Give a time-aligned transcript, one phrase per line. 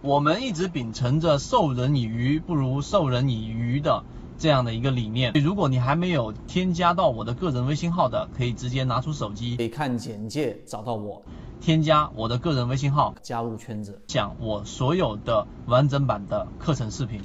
[0.00, 4.04] 我们一直秉承着授人以鱼不如授人以渔的
[4.38, 5.32] 这样的一个理念。
[5.42, 11.20] 如果你还没有添加到我的个人微信号的，可以直接拿出手机，可以看简介找到我，
[11.60, 17.20] 添加我的个人微信号，加入圈子，讲我所有的完整版的课程视频。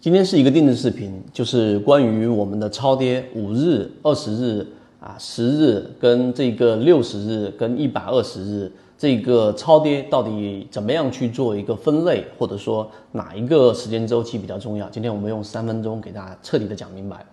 [0.00, 4.66] 今天是一个定制视频，就是关于我们的超跌五日、二十日
[5.00, 8.72] 啊、十日跟这个六十日跟一百二十日。
[9.00, 14.88] 这个超跌到底怎么样去做一个分类，或者说哪一个时间周期比较重要？
[14.90, 17.24] 今天我们用三分钟给大家彻底的讲明白。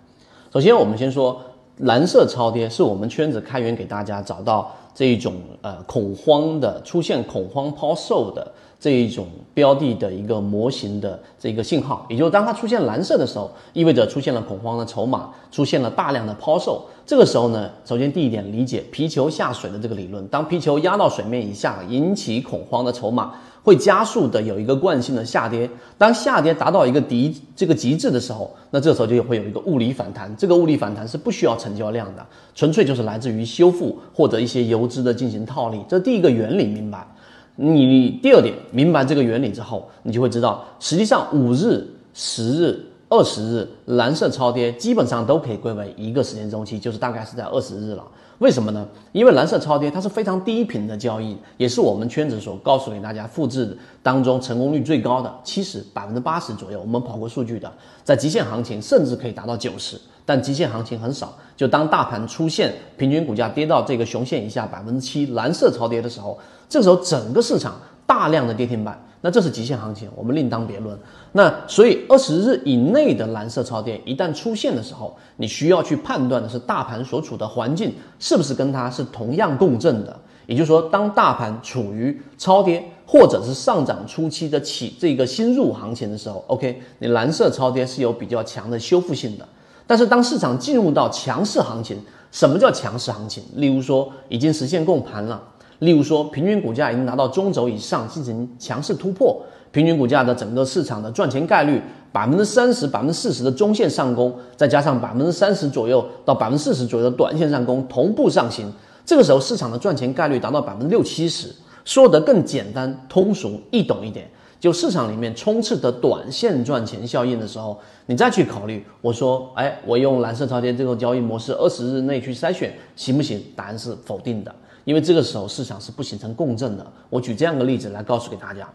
[0.54, 1.42] 首先，我们先说
[1.78, 8.48] 蓝色超跌是我们圈子开源给大家找到这一种呃恐慌的出现恐慌抛售的。
[8.86, 16.86] 这一种标的的一个模型的这个信号，也就是当它出现蓝色的时候，意味着出现了恐慌的筹码，出现了大量的抛售。
[17.04, 25.68] 这个时候呢，首先第一点理解皮球下水的这个理论，当皮球压到水面以下，引起恐慌的筹码会加速的有一个惯性的下跌。
[25.98, 30.32] 当下跌达到一个极这个极致的时候，那这时候就会有一个物理反弹。
[30.38, 35.82] 这个物理反弹是不需要成交量的，纯粹就是来自于修复或者一些游资的进行套利。
[35.90, 37.08] 这第一个原理明白。
[37.56, 48.04] 你第二点明白这个原理之后，你就会知道，实际上五日、十日、二十日蓝色超跌基本上都可以归为一个时间周期，就是大概是在二十日了。
[48.40, 48.86] 为什么呢？
[49.14, 57.72] 因为蓝色超跌它是非常低频的交易，也是我们圈子所告诉给大家复制当中成功率最高的，七十百分之八十左右，我们跑过数据的，
[58.04, 61.34] 在极限行情甚至可以达到九十，但极限行情很少。
[61.56, 66.38] 就当大盘出现平均股价跌到这个熊线以下百分之七蓝色超跌的时候。
[66.68, 70.96] 这时候整个市场大量的跌停板，那这是极限行情，我们另当别论。
[71.32, 80.16] 那所以二十日以内的蓝色超跌一旦出现的时候，你需要去判断的是大盘所处的环境是不是跟它是同样共振的。
[80.46, 89.48] 也就是说，当大盘处于超跌或者是上涨初期的起这个新入行情的时候，OK，你蓝色超跌是有比较强的修复性的。
[89.88, 92.00] 但是当市场进入到强势行情，
[92.32, 93.44] 什么叫强势行情？
[93.56, 95.42] 例如说已经实现共盘了。
[95.80, 99.42] 例如说，平均股价已经达到中轴以上进行强势突破，
[99.72, 101.82] 平均股价的整个市场的赚钱概率
[102.12, 108.72] 百分之三十、百分之四十的中线上攻，再加上百分之三十左右到百分之四十左右的短线上攻同步上行，
[109.06, 111.54] 这个时候市场的赚钱概率达到百分之六七十。
[111.84, 114.28] 说得更简单、通俗易懂一点，
[114.60, 123.40] 就市场里面充斥的短线赚钱效应的时候，你再去考虑，我说，哎，我用蓝色超跌这个交易模式，二十日内去筛选行不行？
[123.56, 124.56] 答案是否定的。
[124.86, 126.86] 因为这个时候市场是不形成共振的。
[127.10, 128.68] 我举这样的例子来告诉给大家。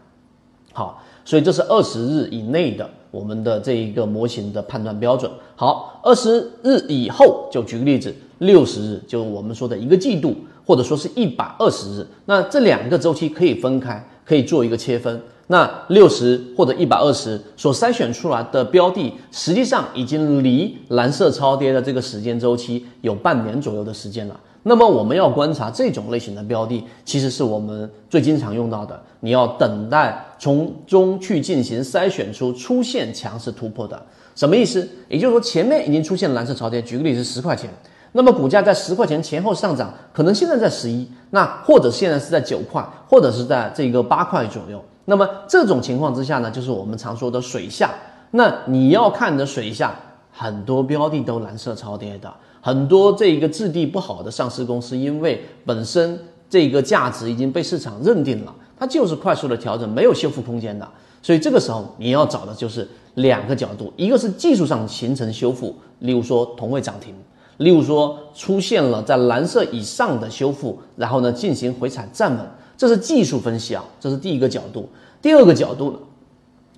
[0.73, 5.29] 好，所以这是二十日以内的我们的这一个模型的判断标准。
[5.55, 10.33] 好，二十日以后就举个例子，六十日就我们说的一个季度，
[10.65, 12.07] 或者说是一百二十日。
[12.25, 15.21] 那这两个周期可以分开，可以做一个切分。
[15.47, 24.39] 那六十或者一百二十所筛选出来的标的，实际上已经离蓝色超跌的这个时间周期有半年左右的时间了。
[24.63, 29.01] 那么我们要观察这种类型的标的，其实是我们最经常用到的。
[29.19, 33.99] 你要等待从中去进行筛选出出现强势突破的，
[34.35, 34.87] 什么意思？
[35.07, 37.69] 也就是说前面已经出现蓝色超跌，举个例子，十块钱，
[38.11, 44.83] 那么股价在十块钱前后上涨，可能现在在十一，那或者现在是在九块，或者是在这个八块左右。
[45.05, 47.89] 那么这种情况之下呢，就是我们常说的水下。
[48.31, 49.93] 那你要看的水下，
[50.41, 52.33] 很多标的都蓝色超跌的。
[52.59, 56.19] 很多这一个质地不好的上市公司，因为本身
[56.49, 60.87] 这个价值已经被市场认定了，它就是快速的调整，没有修复空间的。
[61.21, 67.13] 所以这个时候你要找的就是两个角度，一个是技术上形成修复，例如说同位涨停，
[67.57, 72.39] 例如说出现了在蓝色以上的修复，然后呢进行回踩站稳，
[72.75, 74.89] 这是技术分析啊，这是第一个角度。
[75.21, 75.97] 第二个角度呢，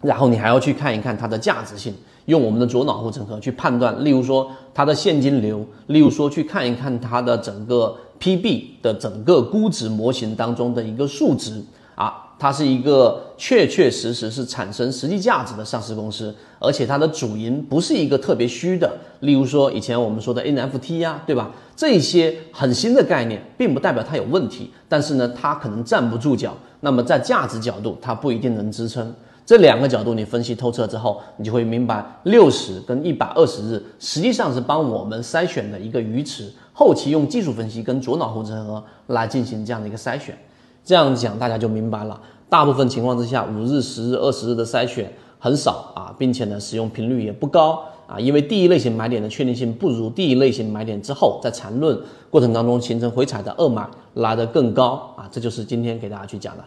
[0.03, 1.93] 然后你还要去看一看它的价值性。
[2.25, 11.61] 用我们的左脑护城河去判断，例如说它的现金流，例如说去看一看它的整个 PB 的整个估值模型当中的一个数值
[11.95, 18.89] 啊，它是一个确确实实是产生实际价值的上市公司，而且它的主营不是一个特别虚的，
[19.19, 21.51] 例如说以前我们说的 NFT 呀，对吧？
[21.75, 29.13] 这些很新的概念，并不代表它有问题，但是呢，它可能站不住脚，那么在价值角度，它不一定能支撑。
[29.45, 40.37] 这两个角度你分析透彻之后，你就会明白，六十跟一百二十日实际上是帮我们筛选的一个鱼池，后期用技术分析跟左脑护城河来进行这样的一个筛选。
[40.85, 42.19] 这样讲大家就明白了。
[42.49, 51.97] 大部分情况之下，五日、十日、二十日的筛选很少啊，并且呢使用频率也不高啊，因为第一类型买点的确定性不如第一类型买点之后在缠论
[52.29, 55.27] 过程当中形成回踩的二买来的更高啊。
[55.31, 56.61] 这就是今天给大家去讲的。